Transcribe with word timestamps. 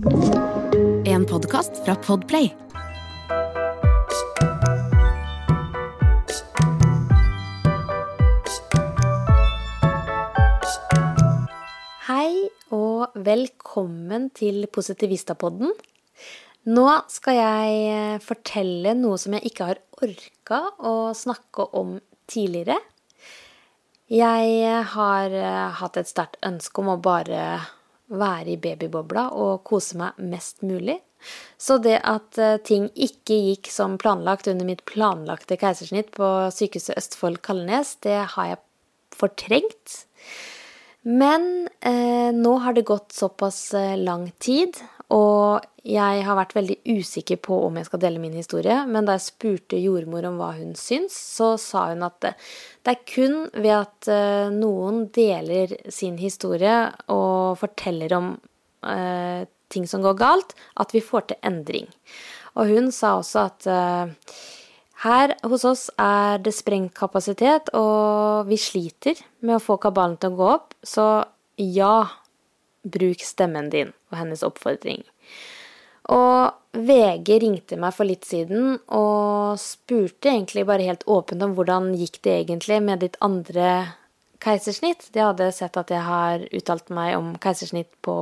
En 0.00 1.26
podkast 1.28 1.76
fra 1.84 1.92
Podplay. 2.00 2.46
Hei 12.06 12.48
og 12.72 13.12
velkommen 13.12 14.30
til 14.32 14.64
Positivistapodden. 14.72 15.74
Nå 16.72 16.86
skal 17.12 17.36
jeg 17.36 17.74
eh, 17.90 18.22
fortelle 18.24 18.94
noe 18.96 19.18
som 19.20 19.36
jeg 19.36 19.52
ikke 19.52 19.68
har 19.68 19.82
orka 20.00 20.62
å 20.80 20.94
snakke 21.12 21.66
om 21.76 21.98
tidligere. 22.24 22.78
Jeg 24.08 24.80
har 24.96 25.36
eh, 25.42 25.68
hatt 25.82 26.00
et 26.00 26.08
sterkt 26.08 26.40
ønske 26.40 26.80
om 26.80 26.94
å 26.94 26.96
bare 27.04 27.44
være 28.10 28.54
i 28.54 28.58
babybobla 28.60 29.30
og 29.38 29.62
kose 29.66 29.98
meg 30.00 30.18
mest 30.32 30.64
mulig. 30.66 30.98
Så 31.60 31.76
det 31.84 31.98
at 32.08 32.38
eh, 32.40 32.58
ting 32.64 32.88
ikke 32.96 33.36
gikk 33.50 33.70
som 33.72 33.98
planlagt 34.00 34.48
under 34.50 34.66
mitt 34.66 34.84
planlagte 34.88 35.58
keisersnitt 35.60 36.14
på 36.16 36.28
Sykehuset 36.54 36.96
Østfold 36.96 37.42
Kalnes, 37.44 37.96
det 38.04 38.16
har 38.34 38.54
jeg 38.54 38.62
fortrengt. 39.20 39.98
Men 41.04 41.68
eh, 41.84 42.30
nå 42.36 42.56
har 42.64 42.76
det 42.76 42.88
gått 42.88 43.12
såpass 43.16 43.74
eh, 43.76 43.98
lang 44.00 44.30
tid, 44.40 44.80
og 45.10 45.66
jeg 45.82 46.22
har 46.26 46.36
vært 46.38 46.52
veldig 46.54 46.76
usikker 46.86 47.40
på 47.42 47.56
om 47.66 47.78
jeg 47.78 47.88
skal 47.88 48.02
dele 48.02 48.20
min 48.22 48.36
historie. 48.36 48.76
Men 48.86 49.08
da 49.08 49.16
jeg 49.16 49.26
spurte 49.30 49.80
jordmor 49.80 50.26
om 50.28 50.36
hva 50.38 50.52
hun 50.58 50.74
syns, 50.78 51.16
så 51.16 51.54
sa 51.60 51.88
hun 51.90 52.04
at 52.06 52.18
det, 52.22 52.34
det 52.86 52.94
er 52.94 53.08
kun 53.08 53.38
ved 53.56 53.72
at 53.78 54.10
eh, 54.12 54.52
noen 54.54 55.06
deler 55.14 55.72
sin 55.90 56.20
historie 56.20 56.76
og 57.10 57.58
forteller 57.62 58.14
om 58.18 58.30
eh, 58.86 59.48
ting 59.72 59.88
som 59.88 60.04
går 60.04 60.18
galt, 60.20 60.54
at 60.78 60.94
vi 60.94 61.02
får 61.02 61.30
til 61.30 61.42
endring. 61.48 61.90
Og 62.58 62.70
hun 62.70 62.90
sa 62.94 63.16
også 63.18 63.44
at 63.48 63.68
eh, 63.70 64.38
her 65.06 65.34
hos 65.48 65.64
oss 65.64 65.88
er 65.96 66.42
det 66.44 66.52
sprengt 66.54 66.92
kapasitet, 66.98 67.72
og 67.74 68.50
vi 68.50 68.60
sliter 68.60 69.18
med 69.40 69.56
å 69.56 69.64
få 69.64 69.78
kabalen 69.80 70.18
til 70.20 70.34
å 70.34 70.40
gå 70.40 70.50
opp, 70.58 70.74
så 70.84 71.06
ja, 71.60 72.04
bruk 72.82 73.22
stemmen 73.24 73.70
din, 73.72 73.94
og 74.10 74.20
hennes 74.20 74.44
oppfordring. 74.46 75.04
Og 76.10 76.52
VG 76.74 77.36
ringte 77.42 77.78
meg 77.78 77.94
for 77.94 78.08
litt 78.08 78.26
siden 78.26 78.78
og 78.94 79.58
spurte 79.60 80.30
egentlig 80.32 80.64
bare 80.66 80.86
helt 80.88 81.04
åpent 81.10 81.42
om 81.44 81.54
hvordan 81.56 81.92
gikk 81.98 82.20
det 82.26 82.36
egentlig 82.40 82.80
med 82.82 83.02
ditt 83.04 83.18
andre 83.22 83.70
keisersnitt. 84.42 85.10
De 85.14 85.22
hadde 85.22 85.50
sett 85.54 85.76
at 85.78 85.92
jeg 85.92 86.02
har 86.06 86.46
uttalt 86.56 86.90
meg 86.94 87.16
om 87.18 87.34
keisersnitt 87.42 87.90
på 88.06 88.16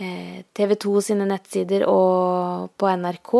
eh, 0.00 0.42
TV 0.56 0.74
2 0.86 0.94
sine 1.10 1.28
nettsider 1.28 1.86
og 1.90 2.72
på 2.78 2.90
NRK. 3.02 3.34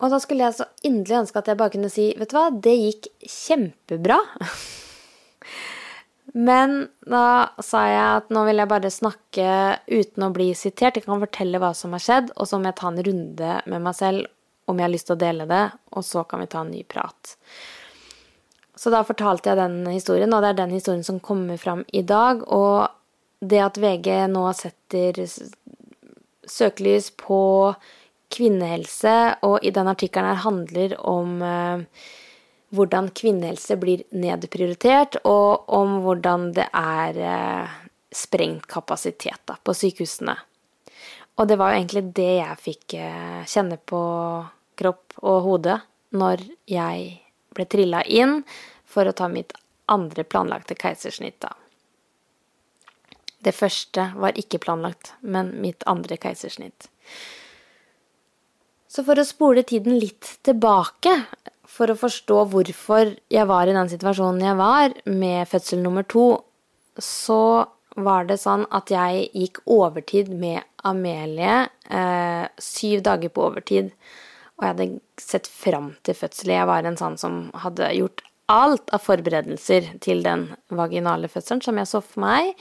Og 0.00 0.12
da 0.12 0.20
skulle 0.22 0.46
jeg 0.46 0.58
så 0.60 0.68
inderlig 0.86 1.22
ønske 1.24 1.40
at 1.40 1.50
jeg 1.50 1.60
bare 1.60 1.74
kunne 1.74 1.90
si 1.92 2.10
vet 2.18 2.30
du 2.30 2.36
hva, 2.38 2.46
det 2.52 2.76
gikk 2.76 3.10
kjempebra. 3.26 4.20
Men 6.32 6.84
da 7.02 7.50
sa 7.64 7.82
jeg 7.90 8.02
at 8.20 8.28
nå 8.30 8.44
vil 8.46 8.62
jeg 8.62 8.70
bare 8.70 8.92
snakke 8.94 9.54
uten 9.90 10.26
å 10.26 10.32
bli 10.34 10.52
sitert. 10.54 10.98
Jeg 10.98 11.06
kan 11.06 11.22
fortelle 11.22 11.60
hva 11.62 11.72
som 11.74 11.96
har 11.96 12.04
skjedd, 12.04 12.30
og 12.36 12.46
så 12.46 12.60
må 12.60 12.70
jeg 12.70 12.78
ta 12.78 12.90
en 12.92 13.02
runde 13.08 13.56
med 13.66 13.84
meg 13.86 13.96
selv 13.98 14.30
om 14.70 14.78
jeg 14.78 14.86
har 14.86 14.92
lyst 14.92 15.08
til 15.10 15.16
å 15.16 15.24
dele 15.24 15.48
det, 15.50 15.64
og 15.96 16.06
så 16.06 16.22
kan 16.28 16.42
vi 16.42 16.50
ta 16.52 16.62
en 16.62 16.70
ny 16.70 16.84
prat. 16.86 17.34
Så 18.78 18.92
da 18.94 19.02
fortalte 19.04 19.50
jeg 19.50 19.58
den 19.58 19.82
historien, 19.90 20.32
og 20.32 20.44
det 20.44 20.52
er 20.52 20.60
den 20.62 20.76
historien 20.76 21.02
som 21.04 21.18
kommer 21.20 21.58
fram 21.60 21.82
i 21.92 22.04
dag. 22.06 22.46
Og 22.46 22.86
det 23.40 23.60
at 23.64 23.80
VG 23.80 24.08
nå 24.30 24.44
setter 24.56 25.18
søkelys 26.48 27.10
på 27.18 27.42
kvinnehelse, 28.30 29.16
og 29.44 29.66
i 29.66 29.74
den 29.74 29.90
artikkelen 29.90 30.30
her 30.30 30.44
handler 30.46 30.94
om 31.02 31.42
eh, 31.42 31.82
hvordan 32.74 33.10
kvinnehelse 33.16 33.76
blir 33.80 34.04
nedprioritert, 34.14 35.18
og 35.26 35.70
om 35.74 36.00
hvordan 36.04 36.50
det 36.56 36.68
er 36.76 37.18
eh, 37.18 37.78
sprengt 38.14 38.68
kapasitet 38.70 39.40
da, 39.50 39.56
på 39.62 39.74
sykehusene. 39.74 40.36
Og 41.40 41.48
det 41.48 41.56
var 41.58 41.72
jo 41.72 41.80
egentlig 41.80 42.04
det 42.16 42.32
jeg 42.40 42.60
fikk 42.66 42.98
eh, 43.00 43.40
kjenne 43.48 43.78
på 43.78 44.02
kropp 44.80 45.18
og 45.20 45.40
hode 45.46 45.80
når 46.16 46.44
jeg 46.70 47.10
ble 47.54 47.66
trilla 47.70 48.02
inn 48.06 48.40
for 48.86 49.06
å 49.06 49.16
ta 49.16 49.28
mitt 49.30 49.54
andre 49.90 50.24
planlagte 50.24 50.76
keisersnitt. 50.78 51.40
da. 51.42 51.54
Det 53.40 53.54
første 53.56 54.10
var 54.20 54.38
ikke 54.38 54.60
planlagt, 54.62 55.14
men 55.20 55.54
mitt 55.62 55.82
andre 55.90 56.18
keisersnitt. 56.20 56.90
Så 58.90 59.04
for 59.06 59.18
å 59.18 59.24
spole 59.26 59.62
tiden 59.62 59.96
litt 60.02 60.36
tilbake, 60.46 61.14
for 61.70 61.92
å 61.92 61.98
forstå 61.98 62.44
hvorfor 62.52 63.14
jeg 63.30 63.48
var 63.48 63.70
i 63.70 63.76
den 63.76 63.90
situasjonen 63.90 64.42
jeg 64.44 64.58
var 64.58 64.96
med 65.06 65.48
fødsel 65.48 65.82
nummer 65.84 66.06
to, 66.08 66.32
så 67.00 67.66
var 68.00 68.26
det 68.28 68.38
sånn 68.42 68.66
at 68.74 68.90
jeg 68.92 69.28
gikk 69.34 69.62
overtid 69.70 70.30
med 70.30 70.62
Amelie, 70.86 71.68
eh, 71.90 72.46
syv 72.58 73.02
dager 73.06 73.32
på 73.34 73.46
overtid. 73.48 73.90
Og 74.58 74.66
jeg 74.66 74.74
hadde 74.74 75.00
sett 75.20 75.48
fram 75.48 75.94
til 76.04 76.16
fødsel. 76.16 76.52
Jeg 76.54 76.68
var 76.68 76.86
en 76.86 76.98
sånn 77.00 77.16
som 77.20 77.40
hadde 77.62 77.88
gjort 77.96 78.22
alt 78.50 78.90
av 78.94 79.02
forberedelser 79.04 79.94
til 80.02 80.24
den 80.26 80.48
vaginale 80.74 81.30
fødselen 81.30 81.62
som 81.64 81.78
jeg 81.78 81.88
så 81.88 82.02
for 82.04 82.24
meg. 82.24 82.54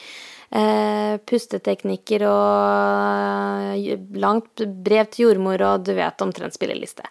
Eh, 0.50 1.18
pusteteknikker 1.30 2.26
og 2.30 4.18
langt 4.18 4.64
brev 4.86 5.12
til 5.12 5.28
jordmor 5.28 5.62
og 5.66 5.86
du 5.86 5.94
vet 5.98 6.26
omtrent 6.26 6.58
spilleliste. 6.58 7.06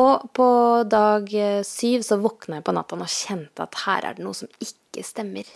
Og 0.00 0.30
på 0.34 0.46
dag 0.90 1.28
eh, 1.38 1.60
syv 1.66 2.02
så 2.06 2.18
våkna 2.22 2.58
jeg 2.58 2.66
på 2.66 2.74
natta 2.74 2.98
og 2.98 3.10
kjente 3.10 3.62
at 3.62 3.82
her 3.84 4.08
er 4.08 4.16
det 4.16 4.24
noe 4.26 4.34
som 4.34 4.50
ikke 4.58 5.04
stemmer. 5.06 5.46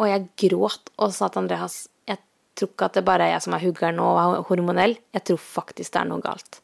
Og 0.00 0.08
jeg 0.08 0.28
gråt 0.44 0.92
og 0.98 1.14
sa 1.16 1.28
til 1.28 1.44
Andreas 1.44 1.86
jeg 2.08 2.20
tror 2.58 2.72
ikke 2.74 2.88
at 2.90 2.98
det 2.98 3.06
bare 3.06 3.28
er 3.28 3.36
jeg 3.36 3.44
som 3.46 3.54
er 3.56 3.62
huggeren 3.62 4.00
og 4.02 4.42
hormonell, 4.50 4.98
jeg 5.14 5.24
tror 5.24 5.38
faktisk 5.40 5.94
det 5.94 6.00
er 6.02 6.10
noe 6.10 6.24
galt. 6.24 6.60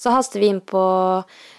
Så 0.00 0.12
hastet 0.14 0.40
vi 0.40 0.48
inn 0.52 0.62
på 0.64 0.80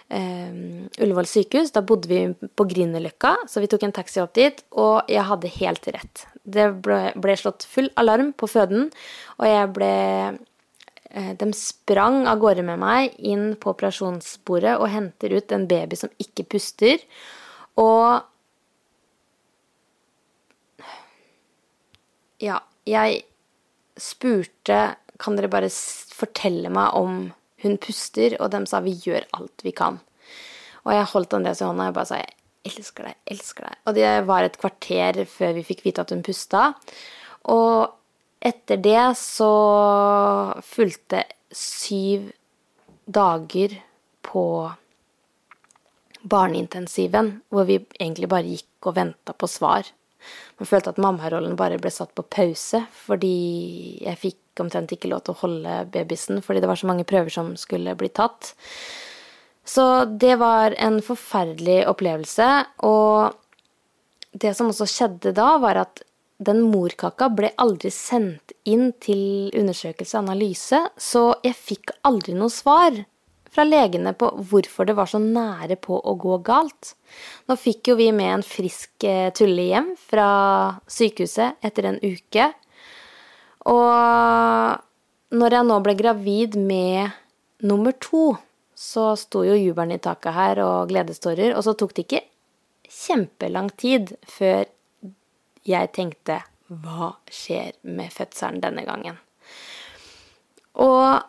eh, 0.09 0.55
Ullevål 1.01 1.27
sykehus. 1.29 1.73
Da 1.75 1.83
bodde 1.85 2.09
vi 2.09 2.19
på 2.33 2.65
Grünerløkka, 2.71 3.35
så 3.49 3.63
vi 3.63 3.69
tok 3.71 3.85
en 3.87 3.95
taxi 3.95 4.21
opp 4.23 4.33
dit, 4.37 4.59
og 4.75 5.09
jeg 5.11 5.25
hadde 5.29 5.53
helt 5.59 5.87
rett. 5.95 6.25
Det 6.43 6.67
ble, 6.85 6.99
ble 7.21 7.37
slått 7.39 7.65
full 7.69 7.91
alarm 8.01 8.33
på 8.37 8.49
føden, 8.49 8.89
og 9.39 9.47
jeg 9.49 9.71
ble 9.75 9.93
de 11.15 11.47
sprang 11.55 12.25
av 12.27 12.41
gårde 12.41 12.65
med 12.67 12.81
meg 12.81 13.13
inn 13.23 13.53
på 13.55 13.71
operasjonsbordet 13.71 14.75
og 14.75 14.89
henter 14.91 15.37
ut 15.37 15.53
en 15.55 15.67
baby 15.69 15.95
som 15.99 16.11
ikke 16.19 16.47
puster. 16.55 17.03
Og 17.79 18.25
Ja, 22.43 22.59
jeg 22.83 23.21
spurte 23.95 24.97
Kan 25.15 25.37
dere 25.37 25.47
bare 25.47 25.69
fortelle 25.71 26.67
meg 26.69 26.97
om 26.99 27.29
hun 27.63 27.77
puster? 27.79 28.35
Og 28.43 28.51
de 28.51 28.59
sa 28.67 28.81
vi 28.83 28.91
gjør 28.99 29.23
alt 29.37 29.63
vi 29.63 29.71
kan. 29.71 30.01
Og 30.83 30.91
jeg 30.91 31.07
holdt 31.13 31.33
Andreas 31.37 31.61
i 31.63 31.65
hånda 31.65 31.87
og 31.89 31.95
bare 31.95 32.09
sa 32.09 32.19
jeg 32.19 32.33
elsker 32.65 33.07
deg, 33.07 33.15
elsker 33.31 33.69
deg. 33.69 33.77
Og 33.87 33.95
det 33.95 34.09
var 34.27 34.43
et 34.43 34.57
kvarter 34.59 35.21
før 35.29 35.55
vi 35.55 35.63
fikk 35.63 35.85
vite 35.85 36.03
at 36.03 36.11
hun 36.11 36.25
pusta. 36.25 36.73
Og 37.53 37.95
etter 38.39 38.77
det 38.81 39.03
så 39.19 39.51
fulgte 40.63 41.23
syv 41.51 42.31
dager 43.05 43.77
på 44.25 44.45
barneintensiven, 46.25 47.41
hvor 47.53 47.67
vi 47.69 47.79
egentlig 47.99 48.29
bare 48.31 48.49
gikk 48.49 48.89
og 48.89 48.97
venta 48.97 49.35
på 49.37 49.49
svar. 49.49 49.85
Man 50.57 50.69
følte 50.69 50.93
at 50.93 51.01
mammarollen 51.01 51.57
bare 51.59 51.77
ble 51.81 51.91
satt 51.93 52.15
på 52.17 52.25
pause, 52.25 52.81
fordi 53.05 53.35
jeg 54.01 54.21
fikk 54.21 54.63
omtrent 54.63 54.93
ikke 54.95 55.11
lov 55.11 55.25
til 55.25 55.35
å 55.35 55.41
holde 55.41 55.79
babysen 55.91 56.39
fordi 56.45 56.61
det 56.63 56.69
var 56.71 56.79
så 56.79 56.87
mange 56.89 57.07
prøver 57.07 57.33
som 57.33 57.53
skulle 57.59 57.93
bli 57.99 58.09
tatt. 58.09 58.53
Så 59.65 60.05
det 60.05 60.35
var 60.41 60.75
en 60.81 61.01
forferdelig 61.03 61.83
opplevelse, 61.89 62.49
og 62.85 63.33
det 64.35 64.53
som 64.57 64.69
også 64.69 64.87
skjedde 64.89 65.33
da, 65.35 65.55
var 65.61 65.81
at 65.85 66.03
den 66.45 66.61
morkaka 66.69 67.29
ble 67.33 67.51
aldri 67.61 67.91
sendt 67.93 68.53
inn 68.67 68.91
til 69.03 69.51
undersøkelse 69.57 70.17
og 70.17 70.27
analyse, 70.27 70.79
så 70.97 71.27
jeg 71.45 71.57
fikk 71.57 71.95
aldri 72.07 72.35
noe 72.37 72.53
svar 72.53 73.03
fra 73.55 73.63
legene 73.63 74.11
på 74.17 74.29
hvorfor 74.49 74.87
det 74.87 74.97
var 74.97 75.09
så 75.09 75.19
nære 75.21 75.77
på 75.79 75.97
å 75.97 76.15
gå 76.19 76.39
galt. 76.45 76.93
Nå 77.47 77.55
fikk 77.59 77.91
jo 77.91 77.97
vi 77.99 78.09
med 78.15 78.33
en 78.33 78.45
frisk 78.45 79.05
eh, 79.07 79.31
tulle 79.35 79.69
hjem 79.69 79.93
fra 79.99 80.27
sykehuset 80.91 81.63
etter 81.65 81.89
en 81.91 82.01
uke. 82.03 82.49
Og 83.71 85.37
når 85.39 85.57
jeg 85.57 85.69
nå 85.69 85.79
ble 85.85 85.95
gravid 85.97 86.59
med 86.59 87.15
nummer 87.65 87.95
to, 88.01 88.35
så 88.75 89.13
sto 89.17 89.45
jo 89.47 89.55
jubelen 89.55 89.95
i 89.95 90.03
taket 90.03 90.35
her 90.35 90.59
og 90.63 90.91
gledestårer, 90.91 91.55
og 91.55 91.63
så 91.63 91.73
tok 91.79 91.95
det 91.95 92.05
ikke 92.05 92.25
kjempelang 92.91 93.71
tid 93.79 94.13
før 94.29 94.67
jeg 95.65 95.91
tenkte 95.95 96.41
hva 96.69 97.13
skjer 97.31 97.75
med 97.85 98.13
fødselen 98.13 98.61
denne 98.63 98.85
gangen? 98.87 99.17
Og 100.81 101.21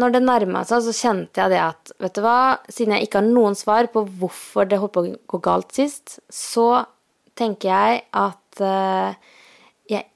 når 0.00 0.16
det 0.16 0.22
nærma 0.24 0.64
seg, 0.66 0.82
så 0.82 0.94
kjente 0.96 1.44
jeg 1.44 1.54
det 1.54 1.60
at 1.62 1.92
vet 2.02 2.16
du 2.16 2.24
hva, 2.24 2.38
siden 2.66 2.96
jeg 2.96 3.06
ikke 3.06 3.20
har 3.20 3.28
noen 3.28 3.56
svar 3.58 3.88
på 3.92 4.02
hvorfor 4.18 4.66
det 4.68 4.80
holdt 4.82 4.96
på 4.96 5.04
å 5.04 5.14
gå 5.34 5.40
galt 5.44 5.74
sist, 5.76 6.18
så 6.26 6.84
tenker 7.38 7.70
jeg 7.70 8.02
at 8.18 8.62
uh, 8.62 9.14
jeg 9.90 10.06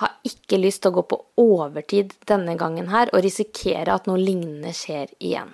har 0.00 0.14
ikke 0.28 0.60
lyst 0.60 0.84
til 0.84 0.92
å 0.92 0.98
gå 0.98 1.06
på 1.14 1.20
overtid 1.40 2.12
denne 2.28 2.58
gangen 2.60 2.90
her 2.92 3.12
og 3.12 3.24
risikere 3.24 3.96
at 3.96 4.08
noe 4.10 4.20
lignende 4.20 4.74
skjer 4.76 5.12
igjen. 5.16 5.52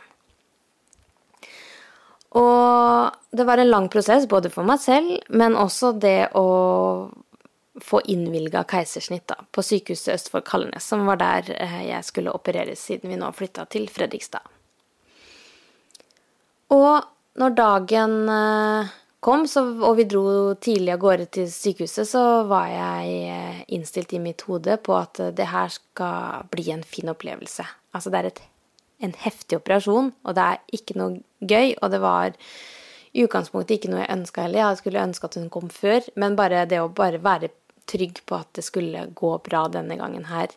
Og 2.38 3.10
det 3.34 3.46
var 3.46 3.58
en 3.58 3.70
lang 3.70 3.88
prosess 3.90 4.28
både 4.30 4.52
for 4.54 4.66
meg 4.66 4.78
selv, 4.82 5.16
men 5.34 5.58
også 5.58 5.92
det 5.98 6.30
å 6.38 6.46
få 7.80 8.00
innvilga 8.12 8.62
keisersnitt 8.68 9.26
da, 9.30 9.38
på 9.50 9.62
Sykehuset 9.64 10.14
Østfold 10.14 10.46
Kalnes, 10.46 10.86
som 10.86 11.06
var 11.08 11.20
der 11.20 11.50
eh, 11.56 11.76
jeg 11.88 12.06
skulle 12.06 12.34
opereres 12.34 12.82
siden 12.86 13.10
vi 13.10 13.18
nå 13.18 13.30
flytta 13.34 13.64
til 13.70 13.88
Fredrikstad. 13.90 14.46
Og 16.74 17.06
når 17.40 17.56
dagen 17.58 18.16
eh, 18.30 18.92
kom, 19.24 19.46
så, 19.50 19.64
og 19.80 19.96
vi 19.98 20.06
dro 20.10 20.54
tidlig 20.60 20.94
av 20.94 21.02
gårde 21.02 21.28
til 21.38 21.50
sykehuset, 21.50 22.10
så 22.10 22.24
var 22.50 22.68
jeg 22.70 23.16
eh, 23.32 23.60
innstilt 23.74 24.14
i 24.14 24.22
mitt 24.22 24.44
hode 24.46 24.76
på 24.82 24.98
at 24.98 25.22
det 25.34 25.50
her 25.50 25.72
skal 25.72 26.46
bli 26.52 26.68
en 26.74 26.86
fin 26.86 27.10
opplevelse. 27.10 27.66
Altså 27.96 28.12
det 28.12 28.20
er 28.20 28.30
et, 28.30 28.42
en 29.00 29.14
heftig 29.24 29.58
operasjon, 29.60 30.12
og 30.24 30.36
det 30.36 30.44
er 30.44 30.76
ikke 30.76 30.98
noe 31.00 31.20
gøy, 31.40 31.74
og 31.80 31.90
det 31.94 32.00
var 32.02 32.36
i 33.10 33.24
utgangspunktet 33.24 33.78
ikke 33.78 33.90
noe 33.90 34.04
jeg 34.04 34.14
ønska 34.14 34.44
heller. 34.44 34.62
Jeg 34.62 34.80
skulle 34.82 35.02
ønske 35.02 35.26
at 35.26 35.38
hun 35.40 35.50
kom 35.52 35.70
før, 35.72 36.04
men 36.20 36.38
bare 36.38 36.66
det 36.70 36.78
å 36.82 36.90
bare 36.94 37.22
være 37.22 37.50
trygg 37.90 38.22
på 38.28 38.38
at 38.38 38.50
det 38.58 38.64
skulle 38.66 39.08
gå 39.18 39.32
bra 39.46 39.64
denne 39.72 39.96
gangen 39.98 40.28
her. 40.30 40.52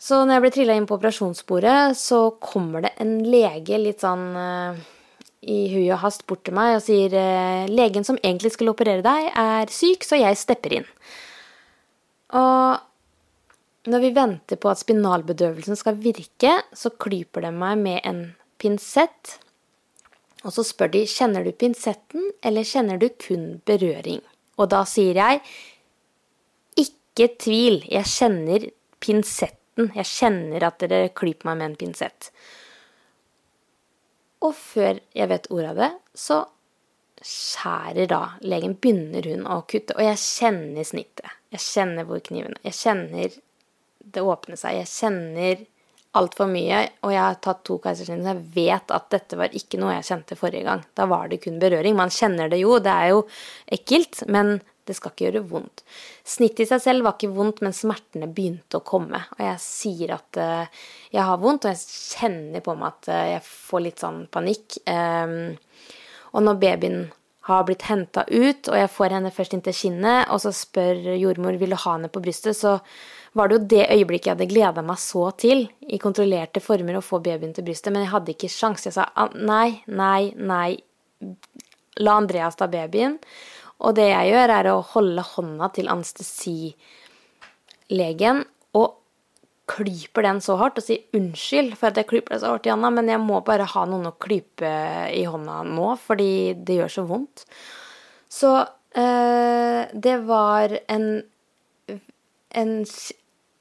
Så 0.00 0.22
når 0.24 0.36
jeg 0.36 0.44
ble 0.44 0.52
trilla 0.54 0.76
inn 0.76 0.88
på 0.88 0.96
operasjonsbordet, 0.96 1.96
så 2.00 2.22
kommer 2.40 2.86
det 2.86 2.94
en 3.02 3.18
lege 3.28 3.80
litt 3.80 4.04
sånn 4.04 4.26
uh, 4.32 4.78
i 5.40 5.58
hui 5.72 5.86
og 5.90 6.00
hast 6.04 6.24
bort 6.28 6.42
til 6.48 6.56
meg 6.56 6.78
og 6.78 6.84
sier 6.84 7.12
uh, 7.16 7.68
legen 7.68 8.06
som 8.08 8.18
egentlig 8.22 8.54
skulle 8.54 8.72
operere 8.72 9.04
deg, 9.04 9.28
er 9.36 9.72
syk, 9.72 10.04
så 10.08 10.20
jeg 10.20 10.40
stepper 10.40 10.80
inn. 10.80 10.88
Og 12.36 12.89
når 13.88 14.02
vi 14.02 14.10
venter 14.12 14.58
på 14.60 14.68
at 14.68 14.82
spinalbedøvelsen 14.82 15.78
skal 15.78 15.96
virke, 16.02 16.52
så 16.76 16.92
klyper 17.00 17.46
de 17.46 17.52
meg 17.54 17.78
med 17.80 18.00
en 18.04 18.20
pinsett. 18.60 19.38
Og 20.44 20.52
så 20.56 20.64
spør 20.64 20.92
de 20.92 21.06
kjenner 21.08 21.44
du 21.44 21.52
pinsetten, 21.56 22.30
eller 22.44 22.68
kjenner 22.68 23.00
du 23.00 23.08
kun 23.20 23.60
berøring. 23.68 24.20
Og 24.60 24.68
da 24.72 24.82
sier 24.88 25.16
jeg 25.16 25.40
ikke 26.80 27.30
tvil, 27.40 27.80
jeg 27.88 28.08
kjenner 28.08 28.68
pinsetten. 29.00 29.90
Jeg 29.96 30.08
kjenner 30.08 30.66
at 30.68 30.82
dere 30.84 31.12
klyper 31.16 31.48
meg 31.48 31.60
med 31.60 31.70
en 31.70 31.80
pinsett. 31.80 32.30
Og 34.44 34.52
før 34.56 35.00
jeg 35.16 35.28
vet 35.28 35.48
ordet 35.52 35.70
av 35.72 35.80
det, 35.80 35.92
så 36.16 36.40
skjærer 37.20 38.08
da 38.08 38.20
legen 38.40 38.76
Begynner 38.80 39.26
hun 39.28 39.44
å 39.48 39.60
kutte. 39.68 39.96
Og 39.96 40.04
jeg 40.04 40.20
kjenner 40.20 40.84
snittet. 40.88 41.36
Jeg 41.52 41.64
kjenner 41.64 42.08
hvor 42.08 42.20
kniven 42.24 42.56
er. 42.56 42.68
Jeg 42.70 42.78
kjenner 42.80 43.40
det 44.00 44.24
åpne 44.24 44.58
seg. 44.58 44.80
Jeg 44.80 44.90
kjenner 44.90 45.66
altfor 46.18 46.48
mye. 46.50 46.82
Og 47.04 47.14
jeg 47.14 47.22
har 47.22 47.38
tatt 47.42 47.62
to 47.66 47.78
keisersnitt, 47.82 48.24
så 48.24 48.34
jeg 48.34 48.48
vet 48.56 48.94
at 48.94 49.06
dette 49.14 49.38
var 49.38 49.54
ikke 49.56 49.80
noe 49.80 49.94
jeg 49.98 50.08
kjente 50.10 50.38
forrige 50.38 50.66
gang. 50.66 50.82
Da 50.98 51.06
var 51.10 51.30
det 51.30 51.42
kun 51.44 51.60
berøring. 51.62 51.96
Man 51.98 52.12
kjenner 52.14 52.50
det 52.50 52.62
jo, 52.62 52.78
det 52.82 52.94
er 52.94 53.12
jo 53.14 53.22
ekkelt, 53.78 54.24
men 54.30 54.58
det 54.88 54.96
skal 54.96 55.12
ikke 55.12 55.28
gjøre 55.28 55.44
vondt. 55.52 55.84
Snittet 56.26 56.64
i 56.64 56.68
seg 56.72 56.82
selv 56.82 57.06
var 57.06 57.14
ikke 57.14 57.30
vondt, 57.36 57.62
men 57.62 57.76
smertene 57.76 58.30
begynte 58.32 58.80
å 58.80 58.86
komme. 58.86 59.22
Og 59.36 59.44
jeg 59.44 59.62
sier 59.62 60.16
at 60.16 60.40
uh, 60.40 60.82
jeg 61.12 61.26
har 61.28 61.40
vondt, 61.42 61.68
og 61.68 61.76
jeg 61.76 62.10
kjenner 62.16 62.64
på 62.64 62.74
meg 62.80 62.90
at 62.90 63.10
uh, 63.12 63.22
jeg 63.36 63.46
får 63.46 63.86
litt 63.86 64.02
sånn 64.02 64.20
panikk. 64.32 64.80
Um, 64.90 65.54
og 66.34 66.46
når 66.46 66.60
babyen 66.62 67.00
har 67.46 67.64
blitt 67.66 67.86
henta 67.88 68.24
ut, 68.26 68.68
og 68.68 68.76
jeg 68.76 68.90
får 68.92 69.14
henne 69.16 69.32
først 69.34 69.54
inntil 69.56 69.76
kinnet, 69.76 70.26
og 70.30 70.42
så 70.42 70.52
spør 70.54 71.14
jordmor 71.18 71.58
vil 71.60 71.74
du 71.74 71.78
ha 71.78 71.96
henne 71.96 72.10
på 72.12 72.22
brystet, 72.22 72.58
så 72.58 72.78
var 73.32 73.48
det 73.48 73.56
jo 73.56 73.66
det 73.70 73.86
øyeblikket 73.94 74.26
jeg 74.26 74.34
hadde 74.34 74.46
gleda 74.50 74.82
meg 74.82 74.98
så 74.98 75.30
til, 75.38 75.68
i 75.86 75.98
kontrollerte 76.02 76.60
former, 76.62 76.96
å 76.98 77.02
få 77.04 77.20
babyen 77.22 77.54
til 77.54 77.64
brystet, 77.66 77.92
men 77.94 78.02
jeg 78.04 78.14
hadde 78.14 78.32
ikke 78.34 78.48
sjans. 78.50 78.86
Jeg 78.88 78.94
sa 78.96 79.04
nei, 79.36 79.82
nei, 79.86 80.32
nei. 80.34 80.70
La 82.00 82.12
Andreas 82.18 82.56
ta 82.58 82.66
babyen. 82.70 83.18
Og 83.80 83.94
det 83.96 84.08
jeg 84.10 84.28
gjør, 84.32 84.48
er 84.56 84.66
å 84.72 84.86
holde 84.92 85.22
hånda 85.24 85.66
til 85.76 85.86
anestesilegen 85.92 88.38
og 88.76 88.88
klyper 89.70 90.22
den 90.26 90.40
så 90.42 90.52
hardt 90.58 90.78
og 90.80 90.84
si 90.84 90.96
unnskyld 91.14 91.76
for 91.78 91.86
at 91.92 91.98
jeg 92.00 92.08
klyper 92.10 92.30
deg 92.34 92.40
så 92.42 92.50
hardt, 92.56 92.66
Janna, 92.66 92.88
men 92.92 93.10
jeg 93.12 93.20
må 93.22 93.36
bare 93.46 93.70
ha 93.70 93.82
noen 93.86 94.10
å 94.10 94.18
klype 94.18 94.70
i 95.14 95.24
hånda 95.30 95.56
nå, 95.70 95.88
fordi 96.02 96.32
det 96.58 96.74
gjør 96.80 96.92
så 96.96 97.02
vondt. 97.06 97.36
Så 98.30 98.50
øh, 98.58 99.82
det 99.94 100.16
var 100.26 100.74
en 100.90 101.22
en 102.50 102.84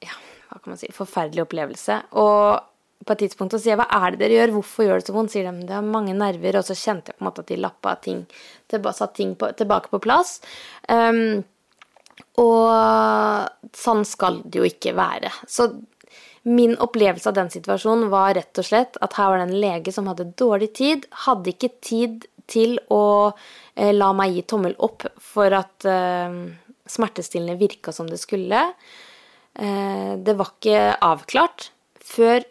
ja, 0.06 0.16
hva 0.50 0.60
kan 0.60 0.74
man 0.74 0.81
si, 0.81 0.90
forferdelig 0.96 1.46
opplevelse. 1.46 2.01
Og 2.22 3.06
på 3.06 3.16
et 3.16 3.22
tidspunkt 3.24 3.56
så 3.56 3.62
sier 3.63 3.80
hva 3.80 3.88
er 4.00 4.13
det 4.13 4.24
dere 4.24 4.40
gjør, 4.40 4.56
hvorfor 4.57 4.88
gjør 4.88 5.00
det 5.00 5.07
så 5.07 5.16
vondt? 5.16 5.34
Sier 5.34 5.48
de 5.48 5.68
det 5.69 5.78
er 5.78 5.86
mange 5.86 6.16
nerver, 6.18 6.60
og 6.60 6.68
så 6.68 6.78
kjente 6.78 7.12
jeg 7.12 7.19
på 7.19 7.24
en 7.24 7.30
måte 7.30 7.46
at 7.46 7.51
de 7.51 7.60
lappa 7.60 7.96
ting, 8.04 8.25
satt 8.69 9.16
ting 9.18 9.38
på, 9.40 9.51
tilbake 9.60 9.92
på 9.94 10.01
plass. 10.04 10.40
Um, 10.92 11.42
og 12.40 13.72
sånn 13.75 14.04
skal 14.07 14.42
det 14.46 14.62
jo 14.62 14.68
ikke 14.68 14.96
være. 14.98 15.31
Så 15.48 15.69
min 16.48 16.75
opplevelse 16.80 17.30
av 17.30 17.36
den 17.38 17.52
situasjonen 17.52 18.10
var 18.12 18.34
rett 18.38 18.62
og 18.62 18.68
slett 18.68 18.98
at 19.04 19.16
her 19.19 19.31
var 19.31 19.42
det 19.42 19.48
en 19.50 19.62
lege 19.63 19.94
som 19.95 20.07
hadde 20.10 20.31
dårlig 20.40 20.72
tid, 20.80 21.07
hadde 21.28 21.54
ikke 21.54 21.72
tid 21.84 22.25
til 22.50 22.80
å 22.92 23.04
eh, 23.75 23.92
la 23.94 24.10
meg 24.18 24.34
gi 24.34 24.45
tommel 24.50 24.74
opp 24.81 25.06
for 25.22 25.54
at 25.54 25.86
eh, 25.88 26.40
smertestillende 26.90 27.60
virka 27.60 27.94
som 27.95 28.10
det 28.10 28.22
skulle. 28.22 28.63
Eh, 29.56 30.16
det 30.18 30.36
var 30.38 30.54
ikke 30.54 30.81
avklart 31.06 31.69
før 32.04 32.44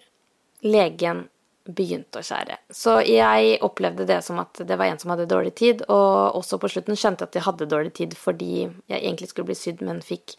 legen 0.64 1.26
begynte 1.68 2.22
å 2.22 2.24
skjære. 2.24 2.56
Så 2.72 2.96
jeg 3.04 3.58
opplevde 3.64 4.06
det 4.08 4.22
som 4.24 4.40
at 4.40 4.62
det 4.64 4.78
var 4.80 4.88
en 4.88 4.98
som 5.00 5.12
hadde 5.12 5.28
dårlig 5.28 5.52
tid, 5.60 5.84
og 5.92 6.38
også 6.40 6.58
på 6.60 6.70
slutten 6.72 6.96
skjønte 6.96 7.26
jeg 7.26 7.28
at 7.28 7.36
de 7.36 7.44
hadde 7.44 7.70
dårlig 7.70 7.92
tid 8.00 8.16
fordi 8.16 8.64
jeg 8.64 8.98
egentlig 8.98 9.28
skulle 9.30 9.50
bli 9.50 9.58
sydd, 9.58 9.84
men 9.84 10.00
fikk 10.04 10.38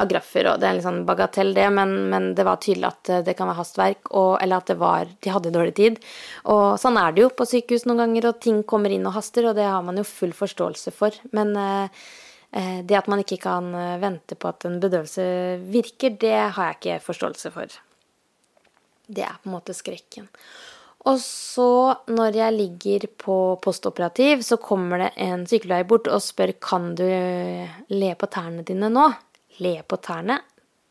agraffer, 0.00 0.48
og 0.50 0.58
det 0.58 0.66
er 0.66 0.72
en 0.72 0.78
litt 0.80 0.86
sånn 0.88 1.04
bagatell, 1.06 1.52
det, 1.54 1.68
men, 1.70 1.92
men, 2.10 2.32
det 2.34 2.46
var 2.48 2.58
tydelig 2.62 2.88
at 2.88 3.10
det 3.28 3.36
kan 3.38 3.46
være 3.50 3.60
hastverk, 3.60 4.10
og, 4.10 4.32
eller 4.42 4.58
at 4.58 4.72
det 4.72 4.78
var 4.80 5.12
De 5.22 5.30
hadde 5.30 5.52
dårlig 5.54 5.76
tid. 5.78 6.00
Og 6.50 6.80
sånn 6.82 6.98
er 6.98 7.14
det 7.14 7.22
jo 7.22 7.30
på 7.36 7.46
sykehus 7.46 7.86
noen 7.86 8.02
ganger, 8.02 8.30
og 8.32 8.40
ting 8.42 8.64
kommer 8.66 8.90
inn 8.90 9.06
og 9.06 9.14
haster, 9.14 9.46
og 9.50 9.54
det 9.58 9.68
har 9.68 9.84
man 9.86 10.00
jo 10.00 10.06
full 10.08 10.34
forståelse 10.34 10.94
for. 10.96 11.14
Men 11.36 11.54
eh, 11.60 11.84
eh 11.84 12.23
det 12.86 12.98
at 12.98 13.08
man 13.10 13.22
ikke 13.24 13.40
kan 13.42 13.72
eh, 13.74 13.96
vente 14.02 14.36
på 14.38 14.50
at 14.50 14.66
en 14.68 14.78
bedøvelse 14.82 15.24
virker, 15.74 16.14
det 16.20 16.36
har 16.54 16.70
jeg 16.70 16.78
ikke 16.78 17.00
forståelse 17.08 17.50
for. 17.54 17.74
Det 19.06 19.24
er 19.26 19.40
på 19.42 19.50
en 19.50 19.56
måte 19.56 19.74
skrekken. 19.76 20.28
Og 21.04 21.18
så, 21.20 21.68
når 22.08 22.38
jeg 22.38 22.56
ligger 22.56 23.06
på 23.20 23.36
postoperativ, 23.60 24.40
så 24.46 24.56
kommer 24.56 25.02
det 25.02 25.10
en 25.20 25.44
sykepleier 25.48 25.84
bort 25.88 26.08
og 26.08 26.22
spør 26.24 26.54
kan 26.64 26.94
du 26.96 27.04
le 27.04 28.14
på 28.16 28.30
tærne 28.32 28.64
dine 28.64 28.88
nå. 28.88 29.10
Le 29.60 29.74
på 29.84 29.98
tærne. 30.00 30.38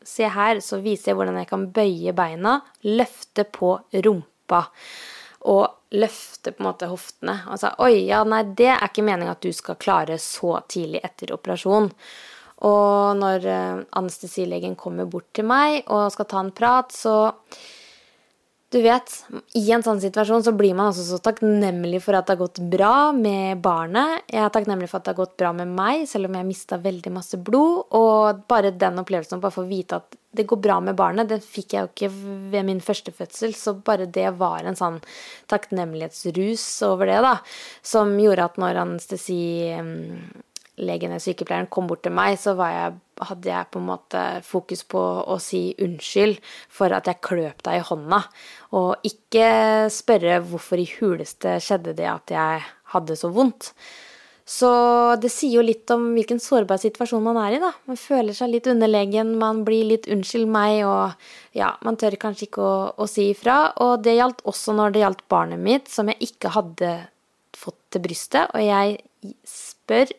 Se 0.04 0.28
her, 0.30 0.60
så 0.62 0.78
viser 0.84 1.10
jeg 1.10 1.18
hvordan 1.18 1.40
jeg 1.40 1.48
kan 1.50 1.66
bøye 1.74 2.14
beina, 2.14 2.58
løfte 2.86 3.46
på 3.48 3.72
rumpa. 4.06 4.60
Og 5.50 5.83
løfte 5.94 6.52
på 6.52 6.62
en 6.62 6.68
måte 6.68 6.90
hoftene. 6.90 7.38
Og 7.50 7.60
sa 7.60 7.74
oi, 7.84 8.04
ja, 8.08 8.22
nei, 8.28 8.42
det 8.56 8.70
er 8.74 8.86
ikke 8.88 9.06
meninga 9.06 9.36
at 9.36 9.44
du 9.44 9.52
skal 9.54 9.78
klare 9.80 10.18
så 10.22 10.58
tidlig 10.70 11.02
etter 11.06 11.34
operasjon. 11.36 11.90
Og 12.64 13.16
når 13.18 13.46
eh, 13.50 13.80
anestesilegen 13.98 14.76
kommer 14.80 15.08
bort 15.10 15.32
til 15.36 15.48
meg 15.48 15.82
og 15.92 16.12
skal 16.14 16.28
ta 16.30 16.42
en 16.42 16.52
prat, 16.54 16.94
så 16.94 17.16
du 18.74 18.80
vet, 18.82 19.12
i 19.54 19.62
en 19.70 19.84
sånn 19.86 20.00
situasjon 20.02 20.42
så 20.42 20.52
blir 20.56 20.74
man 20.74 20.90
også 20.90 21.04
så 21.06 21.20
takknemlig 21.22 22.00
for 22.02 22.18
at 22.18 22.26
det 22.26 22.34
har 22.34 22.40
gått 22.40 22.58
bra 22.72 23.12
med 23.14 23.60
barnet. 23.62 24.24
Jeg 24.26 24.42
er 24.42 24.50
takknemlig 24.54 24.88
for 24.90 24.98
at 24.98 25.06
det 25.06 25.12
har 25.12 25.20
gått 25.20 25.36
bra 25.38 25.52
med 25.54 25.70
meg, 25.76 26.08
selv 26.10 26.26
om 26.26 26.34
jeg 26.34 26.48
mista 26.48 26.80
veldig 26.82 27.12
masse 27.14 27.38
blod. 27.38 27.84
Og 27.94 28.42
bare 28.50 28.74
den 28.74 28.98
opplevelsen, 29.04 29.38
bare 29.38 29.54
for 29.54 29.62
få 29.62 29.70
vite 29.70 30.00
at 30.02 30.18
det 30.34 30.48
går 30.50 30.58
bra 30.64 30.80
med 30.82 30.98
barnet, 30.98 31.30
det 31.30 31.38
fikk 31.46 31.76
jeg 31.76 31.84
jo 31.84 31.90
ikke 31.92 32.10
ved 32.50 32.66
min 32.66 32.82
første 32.82 33.14
fødsel. 33.14 33.54
Så 33.54 33.76
bare 33.86 34.10
det 34.10 34.32
var 34.40 34.66
en 34.66 34.78
sånn 34.78 34.98
takknemlighetsrus 35.52 36.66
over 36.88 37.12
det, 37.12 37.20
da. 37.22 37.36
Som 37.86 38.16
gjorde 38.18 38.48
at 38.50 38.58
når 38.58 38.82
anestesi 38.82 39.38
mm, 40.74 40.84
legen 40.86 41.12
eller 41.12 41.22
sykepleieren 41.22 41.70
kom 41.70 41.86
bort 41.90 42.02
til 42.06 42.14
meg, 42.14 42.38
så 42.40 42.54
jeg, 42.58 42.94
hadde 43.20 43.50
jeg 43.50 43.70
på 43.70 43.82
en 43.82 43.88
måte 43.88 44.22
fokus 44.46 44.84
på 44.84 45.02
å 45.30 45.38
si 45.42 45.74
unnskyld 45.82 46.40
for 46.68 46.94
at 46.94 47.06
jeg 47.10 47.22
kløp 47.24 47.62
deg 47.66 47.80
i 47.80 47.84
hånda. 47.90 48.22
Og 48.74 49.06
ikke 49.06 49.46
spørre 49.94 50.40
hvorfor 50.42 50.82
i 50.82 50.88
huleste 50.96 51.58
skjedde 51.62 51.94
det 51.98 52.10
at 52.10 52.34
jeg 52.34 52.66
hadde 52.94 53.16
så 53.18 53.30
vondt. 53.34 53.72
Så 54.44 54.68
det 55.22 55.30
sier 55.32 55.56
jo 55.56 55.62
litt 55.64 55.88
om 55.94 56.10
hvilken 56.12 56.40
sårbar 56.42 56.76
situasjon 56.82 57.22
man 57.24 57.38
er 57.40 57.56
i, 57.56 57.60
da. 57.62 57.70
Man 57.88 57.96
føler 57.96 58.36
seg 58.36 58.50
litt 58.52 58.66
underlegen, 58.68 59.38
man 59.40 59.62
blir 59.64 59.86
litt 59.88 60.04
'unnskyld 60.04 60.50
meg', 60.52 60.84
og 60.84 61.56
ja, 61.56 61.70
man 61.80 61.96
tør 61.96 62.18
kanskje 62.20 62.50
ikke 62.50 62.60
å, 62.60 62.76
å 62.92 63.08
si 63.08 63.30
ifra. 63.32 63.72
Og 63.80 64.04
det 64.04 64.18
gjaldt 64.18 64.44
også 64.44 64.76
når 64.76 64.92
det 64.92 65.00
gjaldt 65.00 65.24
barnet 65.32 65.64
mitt, 65.64 65.88
som 65.88 66.12
jeg 66.12 66.20
ikke 66.28 66.52
hadde 66.58 66.92
fått 67.56 67.80
til 67.88 68.04
brystet. 68.04 68.52
Og 68.52 68.60
jeg 68.60 69.00
spør 69.48 70.12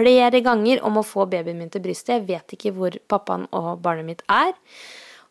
flere 0.00 0.40
ganger 0.44 0.82
om 0.86 0.98
å 1.00 1.06
få 1.06 1.26
babyen 1.30 1.60
min 1.60 1.70
til 1.72 1.84
brystet. 1.84 2.16
Jeg 2.18 2.28
vet 2.30 2.56
ikke 2.56 2.72
hvor 2.76 2.96
pappaen 3.10 3.46
og 3.56 3.76
barnet 3.84 4.08
mitt 4.08 4.24
er. 4.32 4.54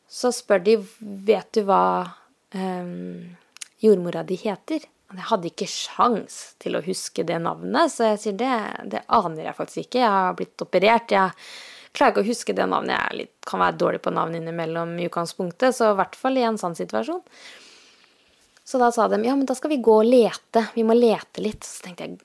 Så 0.10 0.32
spør 0.34 0.64
de 0.66 0.78
'Vet 1.02 1.52
du 1.54 1.62
hva 1.66 2.14
um, 2.54 3.36
jordmora 3.82 4.24
di 4.24 4.38
heter?' 4.38 4.86
Jeg 5.10 5.26
hadde 5.26 5.50
ikke 5.50 5.66
sjans 5.66 6.54
til 6.62 6.78
å 6.78 6.84
huske 6.86 7.24
det 7.26 7.40
navnet, 7.42 7.90
så 7.90 8.12
jeg 8.12 8.20
sier 8.22 8.36
det, 8.38 8.58
det 8.94 9.00
aner 9.10 9.48
jeg 9.48 9.58
faktisk 9.58 9.88
ikke. 9.88 10.04
Jeg 10.04 10.14
har 10.14 10.36
blitt 10.38 10.62
operert. 10.62 11.10
Jeg 11.10 11.34
klarer 11.98 12.14
ikke 12.14 12.22
å 12.22 12.30
huske 12.30 12.54
det 12.54 12.68
navnet. 12.70 12.94
Jeg 12.94 13.18
litt, 13.18 13.34
kan 13.42 13.64
være 13.64 13.80
dårlig 13.82 14.04
på 14.06 14.14
navn 14.14 14.38
innimellom 14.38 14.94
i 15.00 15.08
utgangspunktet, 15.10 15.74
så 15.74 15.90
i 15.90 15.98
hvert 15.98 16.14
fall 16.20 16.38
i 16.38 16.46
en 16.46 16.62
sånn 16.62 16.78
situasjon. 16.78 17.24
Så 18.70 18.78
da 18.78 18.92
sa 18.94 19.08
de 19.10 19.18
ja, 19.26 19.34
men 19.34 19.50
da 19.50 19.58
skal 19.58 19.74
vi 19.74 19.82
gå 19.82 19.96
og 20.04 20.06
lete. 20.06 20.68
Vi 20.76 20.86
må 20.86 20.94
lete 20.94 21.42
litt. 21.42 21.66
Så 21.66 21.88
tenkte 21.88 22.06
jeg 22.06 22.20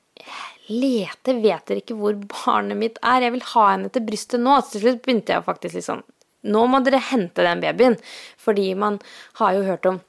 lete, 0.71 1.37
vet 1.43 1.67
dere 1.69 1.83
ikke 1.83 1.97
hvor 1.99 2.17
barnet 2.31 2.79
mitt 2.81 2.99
er? 3.03 3.27
Jeg 3.27 3.35
vil 3.37 3.47
ha 3.53 3.69
henne 3.73 3.93
til 3.93 4.05
brystet 4.07 4.43
nå. 4.43 4.57
Til 4.71 4.85
slutt 4.85 5.03
begynte 5.05 5.37
jeg 5.37 5.47
faktisk 5.47 5.79
litt 5.79 5.89
sånn 5.89 6.05
Nå 6.45 6.67
må 6.69 6.83
dere 6.85 7.01
hente 7.01 7.45
den 7.45 7.63
babyen. 7.63 7.95
Fordi 8.41 8.67
man 8.77 8.99
har 9.41 9.55
jo 9.57 9.65
hørt 9.69 9.89
om 9.89 10.03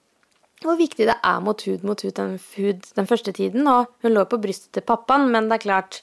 hvor 0.65 0.79
viktig 0.79 1.05
det 1.07 1.17
er 1.19 1.41
mot 1.43 1.62
hud 1.67 1.84
mot 1.86 2.00
hud 2.01 2.15
den, 2.17 2.38
hud 2.55 2.88
den 2.98 3.07
første 3.07 3.31
tiden. 3.36 3.67
Og 3.72 3.91
hun 4.03 4.15
lå 4.15 4.25
på 4.27 4.39
brystet 4.43 4.74
til 4.75 4.86
pappaen, 4.88 5.29
men 5.31 5.48
det 5.50 5.60
er 5.60 5.67
klart 5.67 6.01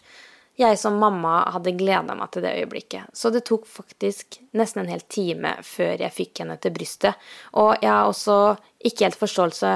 jeg 0.61 0.77
som 0.79 0.99
mamma 1.01 1.43
hadde 1.55 1.73
gleda 1.79 2.15
meg 2.17 2.29
til 2.33 2.45
det 2.45 2.53
øyeblikket. 2.61 3.13
Så 3.17 3.33
det 3.33 3.45
tok 3.49 3.65
faktisk 3.69 4.39
nesten 4.59 4.83
en 4.83 4.93
hel 4.93 5.05
time 5.09 5.55
før 5.65 6.05
jeg 6.05 6.17
fikk 6.17 6.43
henne 6.45 6.59
til 6.61 6.75
brystet. 6.77 7.17
Og 7.57 7.75
jeg 7.81 7.91
har 7.91 8.09
også 8.11 8.39
ikke 8.85 9.09
helt 9.09 9.21
forståelse 9.21 9.73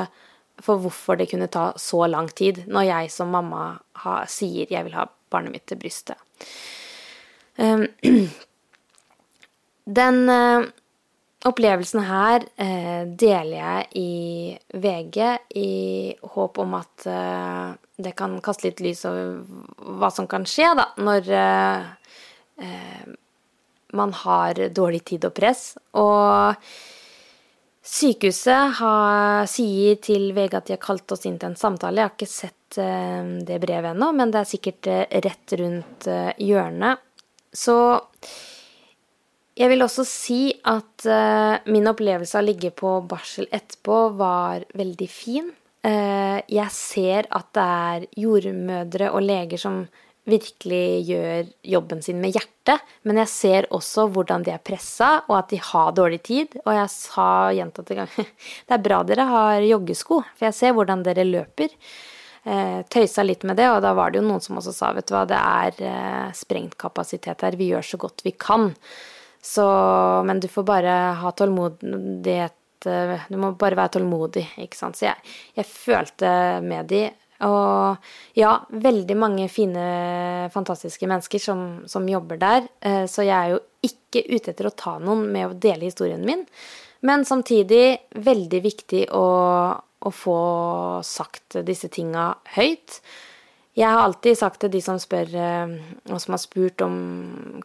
for 0.63 0.81
hvorfor 0.81 1.19
det 1.21 1.29
kunne 1.33 1.51
ta 1.53 1.73
så 1.81 2.07
lang 2.09 2.31
tid, 2.33 2.65
når 2.67 2.89
jeg 2.89 3.13
som 3.13 3.35
mamma 3.35 3.67
ha, 4.05 4.17
sier 4.31 4.71
jeg 4.73 4.87
vil 4.87 4.97
ha 4.97 5.07
barnet 5.33 5.53
mitt 5.53 5.67
til 5.69 5.81
brystet. 5.81 6.17
Um, 7.57 7.87
den 10.01 10.23
uh, 10.29 10.67
Opplevelsen 11.47 12.03
her 12.09 12.47
eh, 12.59 13.05
deler 13.07 13.53
jeg 13.55 13.83
i 14.01 14.81
VG 14.83 15.19
i 15.61 15.71
håp 16.35 16.59
om 16.59 16.75
at 16.79 17.07
eh, 17.07 17.69
det 18.03 18.15
kan 18.19 18.39
kaste 18.43 18.67
litt 18.67 18.83
lys 18.83 19.05
over 19.07 19.45
hva 20.01 20.11
som 20.15 20.27
kan 20.31 20.47
skje 20.49 20.73
da, 20.79 20.89
når 20.99 21.31
eh, 21.43 21.87
eh 22.67 23.07
man 23.97 24.11
har 24.13 24.59
dårlig 24.75 25.05
tid 25.07 25.25
og 25.25 25.33
press. 25.33 25.77
Og 25.97 26.59
sykehuset 27.87 28.79
har, 28.81 29.47
sier 29.51 29.99
til 30.03 30.33
VG 30.37 30.57
at 30.59 30.69
de 30.69 30.75
har 30.75 30.83
kalt 30.83 31.13
oss 31.15 31.27
inn 31.29 31.39
til 31.39 31.53
en 31.53 31.59
samtale. 31.59 32.01
Jeg 32.01 32.09
har 32.09 32.17
ikke 32.17 32.31
sett 32.31 32.79
eh, 32.83 33.33
det 33.47 33.61
brevet 33.63 33.93
ennå, 33.93 34.11
men 34.17 34.35
det 34.35 34.43
er 34.43 34.51
sikkert 34.51 34.91
eh, 34.91 35.05
rett 35.27 35.57
rundt 35.61 36.09
hjørnet. 36.43 37.05
Så 37.57 37.77
jeg 39.57 39.71
vil 39.73 39.87
også 39.87 40.05
si 40.05 40.41
at 40.69 41.07
min 41.73 41.89
opplevelse 41.89 42.37
av 42.37 42.43
å 42.43 42.45
ligge 42.45 42.69
på 42.77 42.91
barsel 43.09 43.47
etterpå 43.49 44.01
var 44.19 44.67
veldig 44.77 45.07
fin. 45.09 45.47
Jeg 45.81 46.75
ser 46.77 47.31
at 47.33 47.49
det 47.57 47.65
er 47.65 48.05
jordmødre 48.21 49.09
og 49.17 49.25
leger 49.25 49.63
som 49.63 49.79
virkelig 50.27 51.07
gjør 51.07 51.47
jobben 51.77 52.03
sin 52.03 52.19
med 52.23 52.35
hjertet, 52.35 52.83
men 53.07 53.21
jeg 53.23 53.31
ser 53.31 53.69
også 53.75 54.09
hvordan 54.13 54.45
de 54.47 54.53
er 54.55 54.63
pressa, 54.63 55.21
og 55.29 55.39
at 55.39 55.53
de 55.55 55.61
har 55.63 55.95
dårlig 55.95 56.21
tid. 56.27 56.59
Og 56.65 56.75
jeg 56.75 56.93
sa 56.93 57.29
gjentatte 57.55 57.97
ganger 57.99 58.29
det 58.67 58.77
er 58.77 58.85
bra 58.85 59.01
dere 59.07 59.29
har 59.31 59.67
joggesko, 59.67 60.21
for 60.35 60.49
jeg 60.49 60.59
ser 60.59 60.77
hvordan 60.77 61.05
dere 61.07 61.27
løper. 61.29 61.75
Eh, 62.47 62.81
tøysa 62.91 63.25
litt 63.27 63.47
med 63.47 63.59
det, 63.59 63.69
og 63.73 63.81
da 63.83 63.95
var 63.99 64.13
det 64.13 64.21
jo 64.21 64.29
noen 64.29 64.43
som 64.43 64.59
også 64.59 64.75
sa 64.75 64.93
vet 64.95 65.07
du 65.09 65.15
hva, 65.17 65.25
det 65.27 65.39
er 65.39 66.35
sprengt 66.39 66.77
kapasitet 66.79 67.43
her, 67.43 67.59
vi 67.59 67.73
gjør 67.73 67.87
så 67.87 67.99
godt 68.07 68.27
vi 68.27 68.35
kan. 68.39 68.73
Så 69.47 69.67
Men 70.27 70.41
du 70.41 70.49
får 70.49 70.65
bare 70.67 70.95
ha 71.21 71.31
tålmodighet 71.31 72.87
eh, 72.87 73.27
Du 73.31 73.37
må 73.39 73.53
bare 73.55 73.79
være 73.79 73.95
tålmodig, 73.99 74.43
ikke 74.59 74.79
sant. 74.79 74.99
Så 74.99 75.07
jeg, 75.07 75.35
jeg 75.55 75.71
følte 75.71 76.31
med 76.67 76.91
de. 76.91 77.05
Og 77.45 78.09
ja, 78.39 78.53
veldig 78.71 79.17
mange 79.19 79.49
fine, 79.53 79.85
fantastiske 80.55 81.09
mennesker 81.11 81.43
som, 81.43 81.67
som, 81.91 82.09
jobber 82.09 82.41
der. 82.41 82.69
Eh, 82.81 83.05
så 83.11 83.27
jeg 83.27 83.37
er 83.37 83.55
jo 83.57 83.63
ikke 83.85 84.25
ute 84.31 84.55
etter 84.55 84.71
å 84.71 84.77
ta 84.77 84.97
noen 85.03 85.27
med 85.33 85.51
å 85.51 85.59
dele 85.61 85.91
historien 85.91 86.25
min. 86.25 86.47
Men 87.05 87.27
samtidig 87.29 88.17
veldig 88.25 88.61
viktig 88.65 89.05
å, 89.15 89.27
å 89.77 90.11
få 90.11 90.41
sagt 91.05 91.59
disse 91.67 91.93
tinga 91.93 92.33
høyt. 92.57 93.01
Jeg 93.77 93.93
har 93.93 94.07
alltid 94.07 94.39
sagt 94.41 94.63
til 94.63 94.73
de 94.73 94.81
som 94.81 94.97
spør, 94.97 95.35
eh, 95.37 95.73
og 96.09 96.21
som 96.23 96.33
har 96.33 96.41
spurt 96.41 96.81
om 96.81 96.95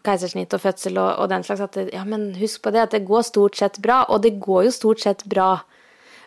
keisersnitt 0.03 0.51
og 0.57 0.65
fødsel 0.65 0.99
og, 0.99 1.11
og, 1.15 1.29
den 1.31 1.45
slags, 1.47 1.63
at 1.63 1.93
ja, 1.93 2.03
men 2.03 2.33
husk 2.35 2.65
på 2.65 2.73
det, 2.75 2.83
at 2.83 2.97
det 2.97 3.05
går 3.07 3.23
stort 3.23 3.55
sett 3.55 3.79
bra. 3.79 4.03
Og 4.11 4.19
det 4.25 4.35
går 4.43 4.67
jo 4.67 4.73
stort 4.75 5.05
sett 5.05 5.23
bra. 5.31 5.61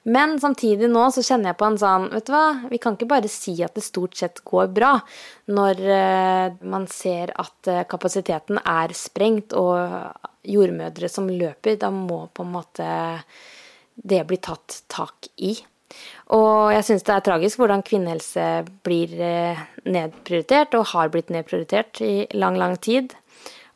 Men 0.05 0.37
samtidig 0.41 0.91
nå 0.93 1.07
så 1.15 1.23
kjenner 1.25 1.53
jeg 1.53 1.59
på 1.61 1.69
en 1.71 1.79
sånn 1.81 2.11
Vet 2.13 2.27
du 2.29 2.35
hva, 2.35 2.45
vi 2.69 2.81
kan 2.83 2.97
ikke 2.97 3.09
bare 3.09 3.31
si 3.33 3.55
at 3.65 3.73
det 3.77 3.87
stort 3.87 4.19
sett 4.21 4.43
går 4.45 4.69
bra, 4.77 4.99
når 5.49 5.81
uh, 5.89 6.57
man 6.69 6.85
ser 6.93 7.33
at 7.41 7.71
uh, 7.73 7.87
kapasiteten 7.89 8.61
er 8.61 8.93
sprengt 8.97 9.57
og 9.57 9.79
jordmødre 10.45 11.09
som 11.09 11.31
løper. 11.31 11.79
Da 11.81 11.89
må 11.95 12.27
på 12.37 12.45
en 12.45 12.53
måte 12.53 12.89
det 13.95 14.25
bli 14.29 14.41
tatt 14.43 14.83
tak 14.93 15.31
i. 15.37 15.55
Og 16.35 16.73
jeg 16.75 16.85
syns 16.89 17.05
det 17.07 17.15
er 17.15 17.25
tragisk 17.29 17.61
hvordan 17.61 17.85
kvinnehelse 17.87 18.45
blir 18.87 19.13
eh, 19.23 19.61
nedprioritert, 19.87 20.75
og 20.75 20.91
har 20.95 21.13
blitt 21.13 21.31
nedprioritert 21.35 22.01
i 22.05 22.25
lang, 22.35 22.59
lang 22.59 22.75
tid. 22.83 23.15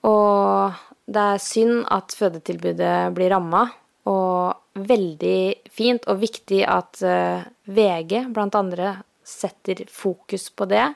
Og 0.09 0.75
det 1.09 1.27
er 1.35 1.43
synd 1.43 1.85
at 1.95 2.15
fødetilbudet 2.19 2.97
blir 3.17 3.33
ramma, 3.35 3.69
og 4.09 4.85
veldig 4.89 5.69
fint 5.75 6.07
og 6.09 6.23
viktig 6.23 6.63
at 6.69 7.03
eh, 7.05 7.45
VG 7.69 8.29
blant 8.35 8.57
andre 8.59 8.97
setter 9.29 9.85
fokus 9.93 10.49
på 10.57 10.69
det. 10.71 10.87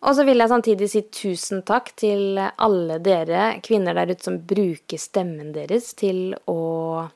Og 0.00 0.16
så 0.16 0.24
vil 0.24 0.40
jeg 0.40 0.48
samtidig 0.48 0.88
si 0.88 1.02
tusen 1.12 1.62
takk 1.68 1.92
til 2.00 2.40
alle 2.40 2.98
dere 3.04 3.60
kvinner 3.64 3.96
der 3.96 4.14
ute 4.14 4.24
som 4.24 4.38
bruker 4.48 5.00
stemmen 5.00 5.52
deres 5.56 5.92
til 5.98 6.32
å 6.48 7.08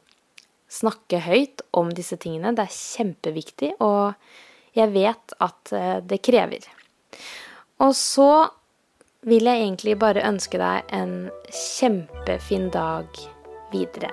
snakke 0.75 1.23
høyt 1.25 1.65
om 1.77 1.93
disse 1.95 2.19
tingene. 2.21 2.53
Det 2.57 2.67
er 2.67 2.77
kjempeviktig, 2.77 3.73
og 3.85 4.15
jeg 4.77 4.93
vet 4.97 5.37
at 5.45 5.73
eh, 5.77 5.99
det 6.05 6.21
krever. 6.25 6.69
Og 7.85 7.95
så 7.97 8.31
vil 9.25 9.49
jeg 9.49 9.63
egentlig 9.63 9.97
bare 10.01 10.27
ønske 10.29 10.61
deg 10.61 10.93
en 10.93 11.15
kjempefin 11.49 12.69
dag 12.75 13.09
videre. 13.73 14.13